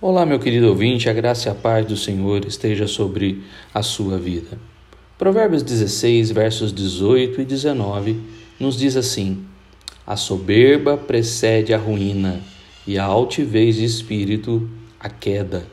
Olá, 0.00 0.24
meu 0.24 0.38
querido 0.38 0.68
ouvinte, 0.68 1.10
a 1.10 1.12
graça 1.12 1.48
e 1.48 1.50
a 1.50 1.54
paz 1.56 1.84
do 1.84 1.96
Senhor 1.96 2.44
esteja 2.44 2.86
sobre 2.86 3.42
a 3.74 3.82
sua 3.82 4.16
vida. 4.16 4.56
Provérbios 5.18 5.64
16, 5.64 6.30
versos 6.30 6.72
18 6.72 7.40
e 7.40 7.44
19 7.44 8.20
nos 8.60 8.78
diz 8.78 8.96
assim: 8.96 9.44
A 10.06 10.14
soberba 10.14 10.96
precede 10.96 11.74
a 11.74 11.78
ruína 11.78 12.40
e 12.86 12.96
a 12.96 13.02
altivez 13.02 13.74
de 13.74 13.84
espírito 13.84 14.70
a 15.00 15.10
queda. 15.10 15.66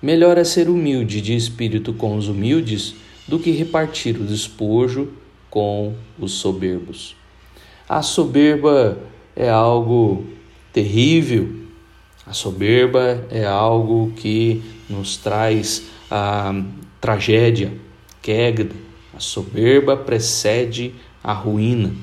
Melhor 0.00 0.38
é 0.38 0.44
ser 0.44 0.70
humilde 0.70 1.20
de 1.20 1.36
espírito 1.36 1.92
com 1.92 2.16
os 2.16 2.28
humildes 2.28 2.94
do 3.28 3.38
que 3.38 3.50
repartir 3.50 4.16
o 4.16 4.24
despojo 4.24 5.10
com 5.50 5.92
os 6.18 6.32
soberbos. 6.32 7.14
A 7.86 8.00
soberba 8.00 8.98
é 9.36 9.50
algo 9.50 10.24
terrível 10.72 11.65
a 12.26 12.32
soberba 12.32 13.24
é 13.30 13.46
algo 13.46 14.12
que 14.16 14.60
nos 14.90 15.16
traz 15.16 15.84
a 16.10 16.52
tragédia, 17.00 17.72
queda. 18.20 18.68
A 19.16 19.20
soberba 19.20 19.96
precede 19.96 20.92
a 21.22 21.32
ruína. 21.32 21.94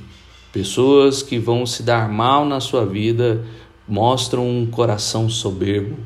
Pessoas 0.54 1.22
que 1.22 1.38
vão 1.38 1.66
se 1.66 1.84
dar 1.84 2.08
mal 2.08 2.45
na 2.45 2.62
sua 2.62 2.86
vida 2.86 3.44
mostram 3.88 4.48
um 4.50 4.66
coração 4.66 5.30
soberbo. 5.30 5.98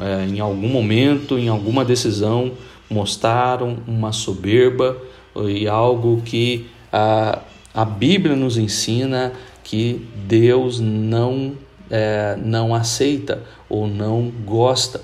É, 0.00 0.24
em 0.26 0.40
algum 0.40 0.68
momento, 0.68 1.38
em 1.38 1.48
alguma 1.48 1.84
decisão, 1.84 2.52
mostraram 2.88 3.78
uma 3.86 4.12
soberba 4.12 4.96
e 5.36 5.68
algo 5.68 6.22
que 6.24 6.66
a, 6.90 7.40
a 7.74 7.84
Bíblia 7.84 8.34
nos 8.34 8.56
ensina 8.56 9.32
que 9.62 10.06
Deus 10.26 10.80
não 10.80 11.52
é, 11.90 12.36
não 12.42 12.74
aceita 12.74 13.42
ou 13.68 13.86
não 13.86 14.30
gosta. 14.44 15.00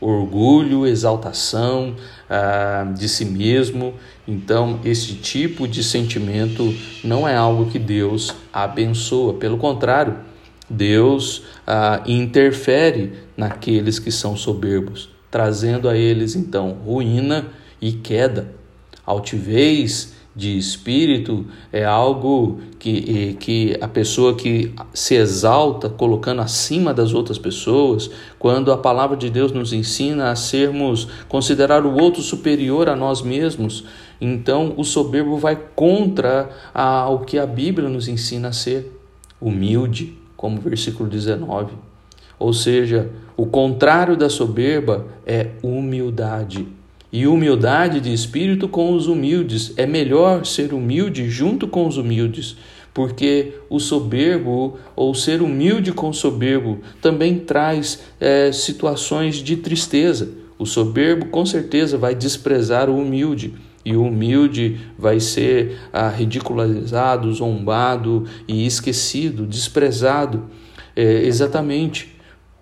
Orgulho, 0.00 0.86
exaltação 0.86 1.96
é, 2.30 2.84
de 2.92 3.08
si 3.08 3.24
mesmo. 3.24 3.94
Então, 4.26 4.78
esse 4.84 5.14
tipo 5.14 5.66
de 5.66 5.82
sentimento 5.82 6.74
não 7.02 7.26
é 7.26 7.34
algo 7.34 7.70
que 7.70 7.78
Deus 7.78 8.34
abençoa. 8.52 9.34
Pelo 9.34 9.58
contrário, 9.58 10.16
Deus 10.68 11.44
ah, 11.66 12.02
interfere 12.06 13.14
naqueles 13.36 13.98
que 13.98 14.10
são 14.10 14.36
soberbos, 14.36 15.08
trazendo 15.30 15.88
a 15.88 15.96
eles 15.96 16.36
então 16.36 16.72
ruína 16.84 17.46
e 17.80 17.92
queda, 17.92 18.52
altivez 19.08 20.12
de 20.36 20.56
espírito 20.56 21.46
é 21.72 21.84
algo 21.84 22.60
que, 22.78 23.34
que 23.40 23.76
a 23.80 23.88
pessoa 23.88 24.36
que 24.36 24.72
se 24.92 25.14
exalta 25.14 25.88
colocando 25.88 26.42
acima 26.42 26.92
das 26.92 27.12
outras 27.14 27.38
pessoas, 27.38 28.10
quando 28.38 28.70
a 28.70 28.76
palavra 28.76 29.16
de 29.16 29.30
Deus 29.30 29.50
nos 29.50 29.72
ensina 29.72 30.30
a 30.30 30.36
sermos, 30.36 31.08
considerar 31.26 31.84
o 31.84 31.96
outro 31.98 32.22
superior 32.22 32.88
a 32.88 32.94
nós 32.94 33.22
mesmos, 33.22 33.84
então 34.20 34.74
o 34.76 34.84
soberbo 34.84 35.38
vai 35.38 35.58
contra 35.74 36.50
o 37.10 37.18
que 37.20 37.38
a 37.38 37.46
Bíblia 37.46 37.88
nos 37.88 38.06
ensina 38.08 38.48
a 38.48 38.52
ser 38.52 38.92
humilde, 39.40 40.16
como 40.36 40.60
versículo 40.60 41.08
19. 41.08 41.72
Ou 42.38 42.52
seja, 42.52 43.10
o 43.36 43.46
contrário 43.46 44.16
da 44.16 44.28
soberba 44.28 45.06
é 45.26 45.52
humildade 45.62 46.77
e 47.12 47.26
humildade 47.26 48.00
de 48.00 48.12
espírito 48.12 48.68
com 48.68 48.92
os 48.92 49.06
humildes. 49.06 49.72
É 49.76 49.86
melhor 49.86 50.44
ser 50.44 50.72
humilde 50.72 51.28
junto 51.28 51.66
com 51.66 51.86
os 51.86 51.96
humildes, 51.96 52.56
porque 52.92 53.54
o 53.70 53.78
soberbo 53.78 54.78
ou 54.94 55.14
ser 55.14 55.40
humilde 55.40 55.92
com 55.92 56.10
o 56.10 56.14
soberbo 56.14 56.80
também 57.00 57.38
traz 57.38 58.02
é, 58.20 58.52
situações 58.52 59.36
de 59.36 59.56
tristeza. 59.56 60.30
O 60.58 60.66
soberbo 60.66 61.26
com 61.26 61.46
certeza 61.46 61.96
vai 61.96 62.14
desprezar 62.14 62.90
o 62.90 62.98
humilde. 62.98 63.54
E 63.84 63.94
o 63.96 64.02
humilde 64.02 64.80
vai 64.98 65.18
ser 65.20 65.78
ah, 65.92 66.10
ridicularizado, 66.10 67.32
zombado 67.32 68.24
e 68.46 68.66
esquecido, 68.66 69.46
desprezado. 69.46 70.44
É, 70.94 71.22
exatamente 71.22 72.17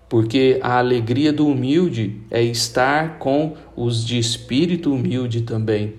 porque 0.09 0.59
a 0.61 0.77
alegria 0.77 1.33
do 1.33 1.47
humilde 1.47 2.17
é 2.31 2.41
estar 2.41 3.19
com 3.19 3.55
os 3.75 4.05
de 4.05 4.17
espírito 4.17 4.93
humilde 4.93 5.41
também. 5.41 5.93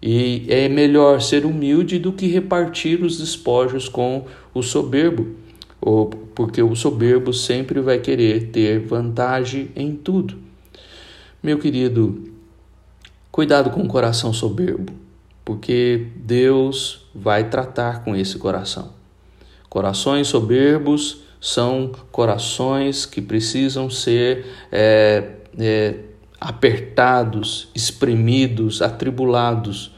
E 0.00 0.44
é 0.48 0.68
melhor 0.68 1.22
ser 1.22 1.46
humilde 1.46 1.98
do 1.98 2.12
que 2.12 2.26
repartir 2.26 3.02
os 3.02 3.18
despojos 3.18 3.88
com 3.88 4.26
o 4.52 4.62
soberbo, 4.62 5.34
porque 6.34 6.62
o 6.62 6.76
soberbo 6.76 7.32
sempre 7.32 7.80
vai 7.80 7.98
querer 7.98 8.48
ter 8.50 8.78
vantagem 8.80 9.70
em 9.74 9.94
tudo. 9.94 10.36
Meu 11.42 11.58
querido, 11.58 12.24
cuidado 13.32 13.70
com 13.70 13.80
o 13.80 13.88
coração 13.88 14.32
soberbo, 14.32 14.92
porque 15.44 16.08
Deus 16.16 17.06
vai 17.14 17.48
tratar 17.48 18.04
com 18.04 18.14
esse 18.14 18.36
coração. 18.36 18.90
Corações 19.68 20.28
soberbos 20.28 21.25
são 21.40 21.92
corações 22.10 23.06
que 23.06 23.20
precisam 23.20 23.88
ser 23.88 24.46
é, 24.72 25.32
é, 25.58 25.94
apertados, 26.40 27.68
espremidos, 27.74 28.82
atribulados. 28.82 29.94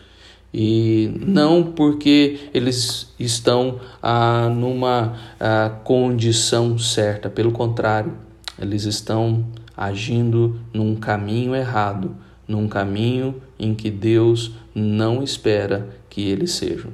E 0.53 1.13
não 1.21 1.63
porque 1.63 2.49
eles 2.55 3.13
estão 3.19 3.81
ah, 4.03 4.49
numa 4.49 5.15
ah, 5.39 5.71
condição 5.85 6.79
certa, 6.79 7.29
pelo 7.29 7.53
contrário, 7.53 8.15
eles 8.59 8.85
estão 8.85 9.47
agindo 9.77 10.59
num 10.73 10.97
caminho 10.97 11.55
errado, 11.55 12.17
num 12.47 12.67
caminho 12.67 13.37
em 13.59 13.75
que 13.75 13.91
Deus 13.91 14.53
não 14.75 15.23
espera 15.23 15.89
que 16.09 16.23
eles 16.23 16.53
sejam. 16.53 16.91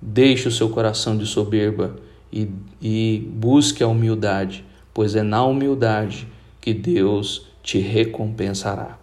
Deixe 0.00 0.46
o 0.46 0.52
seu 0.52 0.68
coração 0.68 1.16
de 1.16 1.26
soberba 1.26 1.96
e, 2.34 2.50
e 2.82 3.30
busque 3.32 3.84
a 3.84 3.86
humildade, 3.86 4.64
pois 4.92 5.14
é 5.14 5.22
na 5.22 5.44
humildade 5.44 6.26
que 6.60 6.74
Deus 6.74 7.46
te 7.62 7.78
recompensará. 7.78 8.98